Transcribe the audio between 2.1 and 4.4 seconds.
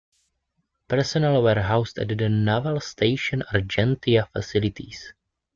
Naval Station Argentia